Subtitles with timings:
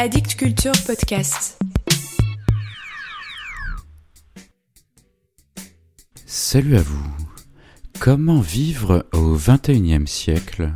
[0.00, 1.58] Addict Culture Podcast.
[6.24, 7.10] Salut à vous.
[7.98, 10.70] Comment vivre au XXIe siècle?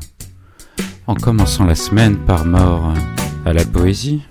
[1.07, 2.95] En commençant la semaine par mort
[3.47, 4.23] à la poésie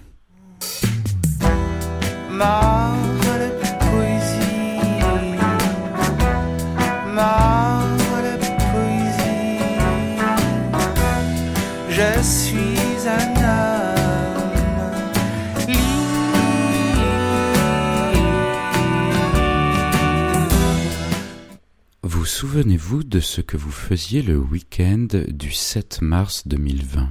[22.52, 27.08] souvenez-vous de ce que vous faisiez le week-end du 7 mars 2020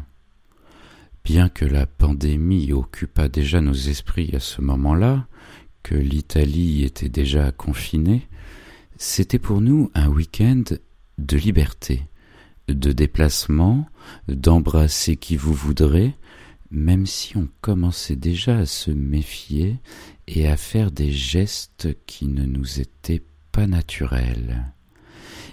[1.24, 5.26] Bien que la pandémie occupât déjà nos esprits à ce moment-là,
[5.82, 8.28] que l'Italie était déjà confinée,
[8.98, 10.64] c'était pour nous un week-end
[11.16, 12.02] de liberté,
[12.68, 13.86] de déplacement,
[14.28, 16.14] d'embrasser qui vous voudrez,
[16.70, 19.78] même si on commençait déjà à se méfier
[20.28, 24.74] et à faire des gestes qui ne nous étaient pas naturels.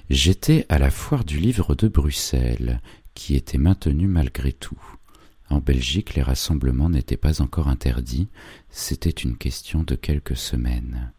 [0.09, 2.81] J'étais à la foire du livre de Bruxelles,
[3.13, 4.81] qui était maintenue malgré tout.
[5.50, 8.30] En Belgique, les rassemblements n'étaient pas encore interdits,
[8.69, 11.11] c'était une question de quelques semaines.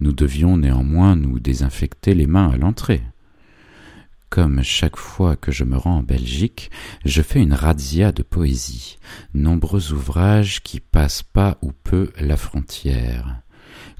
[0.00, 3.02] Nous devions néanmoins nous désinfecter les mains à l'entrée.
[4.28, 6.70] Comme chaque fois que je me rends en Belgique,
[7.04, 8.96] je fais une razzia de poésie,
[9.34, 13.40] nombreux ouvrages qui passent pas ou peu la frontière.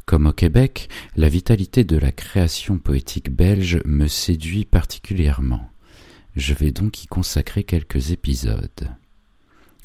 [0.06, 5.70] Comme au Québec, la vitalité de la création poétique belge me séduit particulièrement.
[6.36, 8.88] Je vais donc y consacrer quelques épisodes.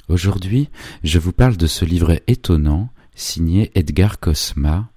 [0.08, 0.70] Aujourd'hui,
[1.04, 4.90] je vous parle de ce livre étonnant signé Edgar Cosma,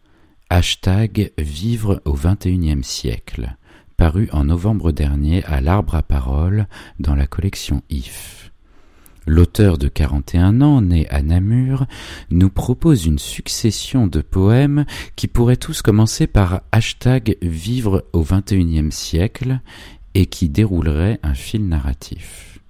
[0.51, 3.57] hashtag Vivre au XXIe siècle,
[3.97, 6.67] paru en novembre dernier à l'Arbre à Parole
[6.99, 8.48] dans la collection IF.
[9.29, 11.84] L'auteur de 41 ans, né à Namur,
[12.31, 18.91] nous propose une succession de poèmes qui pourraient tous commencer par hashtag Vivre au XXIe
[18.91, 19.61] siècle
[20.15, 22.61] et qui dérouleraient un fil narratif.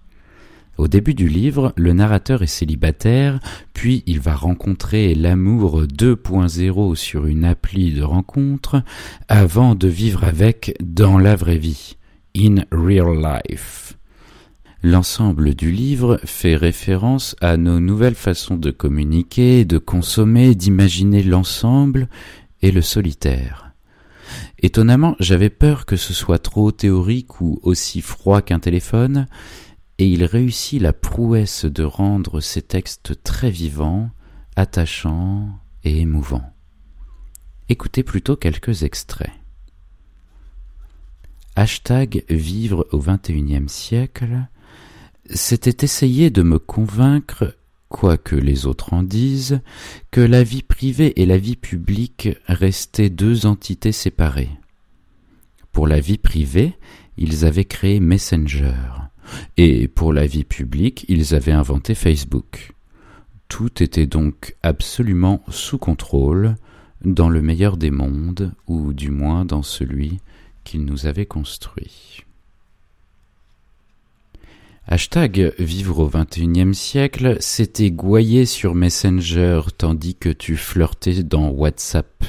[0.79, 3.39] Au début du livre, le narrateur est célibataire,
[3.73, 8.83] puis il va rencontrer l'amour 2.0 sur une appli de rencontre,
[9.29, 11.97] avant de vivre avec dans la vraie vie,
[12.37, 13.98] in real life.
[14.85, 22.09] L'ensemble du livre fait référence à nos nouvelles façons de communiquer, de consommer, d'imaginer l'ensemble
[22.63, 23.73] et le solitaire.
[24.61, 29.27] Étonnamment, j'avais peur que ce soit trop théorique ou aussi froid qu'un téléphone,
[29.99, 34.11] et il réussit la prouesse de rendre ces textes très vivants,
[34.55, 35.49] attachants
[35.83, 36.55] et émouvants.
[37.69, 39.33] Écoutez plutôt quelques extraits.
[41.57, 44.47] Hashtag Vivre au XXIe siècle
[45.31, 47.57] c'était essayer de me convaincre,
[47.89, 49.61] quoi que les autres en disent,
[50.11, 54.51] que la vie privée et la vie publique restaient deux entités séparées.
[55.73, 56.75] Pour la vie privée,
[57.17, 58.75] ils avaient créé Messenger,
[59.57, 62.73] et pour la vie publique, ils avaient inventé Facebook.
[63.49, 66.57] Tout était donc absolument sous contrôle,
[67.05, 70.19] dans le meilleur des mondes, ou du moins dans celui
[70.65, 72.25] qu'ils nous avaient construit.
[74.91, 82.25] Hashtag vivre au XXIe siècle, c'était gouailler sur Messenger tandis que tu flirtais dans WhatsApp.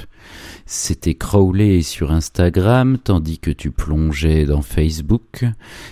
[0.65, 5.45] C'était crawler sur Instagram tandis que tu plongeais dans Facebook.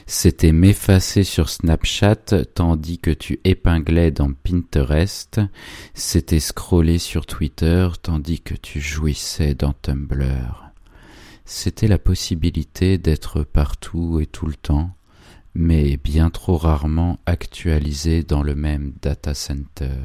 [0.08, 5.40] C'était m'effacer sur Snapchat tandis que tu épinglais dans Pinterest.
[5.94, 10.74] C'était scroller sur Twitter tandis que tu jouissais dans Tumblr.
[11.46, 14.97] C'était la possibilité d'être partout et tout le temps
[15.57, 19.97] mais bien trop rarement actualisé dans le même data center.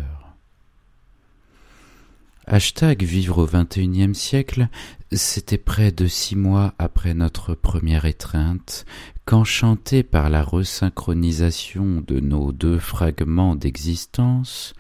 [2.47, 4.69] Hashtag vivre au XXIe siècle,
[5.13, 8.87] c'était près de six mois après notre première étreinte,
[9.27, 14.73] qu'enchanté par la resynchronisation de nos deux fragments d'existence,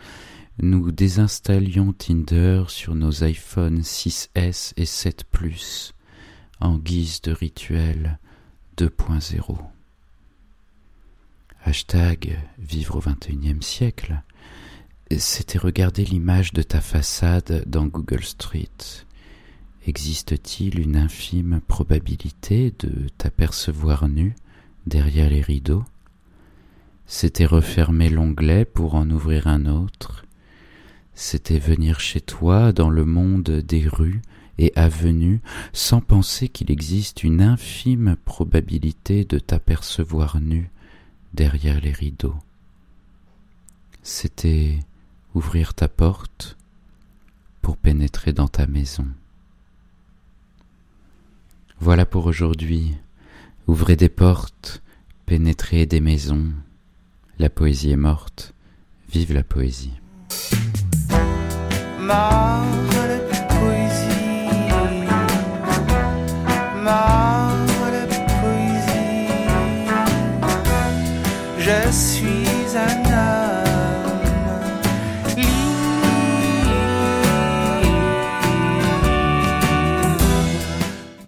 [0.58, 5.92] nous désinstallions Tinder sur nos iPhone 6S et 7 Plus
[6.60, 8.18] en guise de rituel
[8.78, 9.58] 2.0
[11.64, 14.22] hashtag vivre au XXIe siècle,
[15.18, 18.68] c'était regarder l'image de ta façade dans Google Street.
[19.86, 24.34] Existe-t-il une infime probabilité de t'apercevoir nu
[24.86, 25.84] derrière les rideaux?
[27.06, 30.24] C'était refermer l'onglet pour en ouvrir un autre.
[31.14, 34.22] C'était venir chez toi dans le monde des rues
[34.58, 35.42] et avenues
[35.72, 40.71] sans penser qu'il existe une infime probabilité de t'apercevoir nu
[41.34, 42.36] derrière les rideaux.
[44.02, 44.78] C'était
[45.34, 46.56] ouvrir ta porte
[47.60, 49.06] pour pénétrer dans ta maison.
[51.78, 52.96] Voilà pour aujourd'hui.
[53.66, 54.82] Ouvrez des portes,
[55.26, 56.52] pénétrez des maisons.
[57.38, 58.54] La poésie est morte.
[59.08, 59.92] Vive la poésie.
[71.64, 73.31] Je suis un homme.